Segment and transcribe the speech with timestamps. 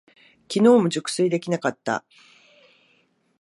[0.47, 2.03] きのうも熟睡できなかった。